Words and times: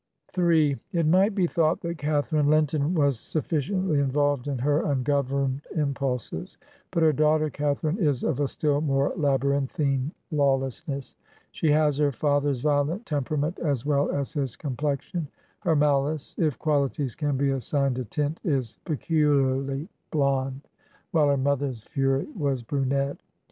m 0.35 0.49
It 0.91 1.05
might 1.05 1.35
be 1.35 1.45
thought 1.45 1.81
that 1.81 1.99
Catharine 1.99 2.47
Linton 2.47 2.95
was 2.95 3.19
suf 3.19 3.47
ficiently 3.47 4.01
involved 4.01 4.47
in 4.47 4.57
her 4.57 4.81
ungovemed 4.83 5.61
impulses; 5.75 6.57
but 6.89 7.03
her 7.03 7.13
daughter 7.13 7.51
Catharine 7.51 7.99
is 7.99 8.23
of 8.23 8.39
a 8.39 8.47
still 8.47 8.81
more 8.81 9.13
labyrinthine 9.15 10.11
law 10.31 10.57
lessness. 10.57 11.13
She 11.51 11.69
has 11.69 11.97
her 11.99 12.11
father's 12.11 12.61
violent 12.61 13.05
temperament, 13.05 13.59
as 13.59 13.85
well 13.85 14.09
as 14.09 14.33
his 14.33 14.55
complexion; 14.55 15.27
her 15.59 15.75
maUce, 15.75 16.33
if 16.39 16.57
quahties 16.57 17.15
can 17.15 17.37
be 17.37 17.51
assigned 17.51 17.99
a 17.99 18.03
tint, 18.03 18.39
is 18.43 18.79
peculiarly 18.85 19.87
blond, 20.09 20.61
while 21.11 21.27
her 21.29 21.37
mother's 21.37 21.83
fury 21.83 22.25
was 22.35 22.63
brunette. 22.63 23.21